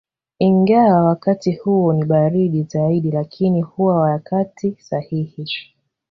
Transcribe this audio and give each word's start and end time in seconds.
Ingawa 0.39 1.03
wakati 1.05 1.51
huo 1.55 1.93
ni 1.93 2.05
baridi 2.05 2.63
zaidi 2.63 3.11
lakini 3.11 3.61
huwa 3.61 3.99
wakati 3.99 4.75
sahihi 4.79 5.45